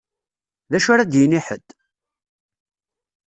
[0.71, 1.67] D acu ara d-yini ḥedd?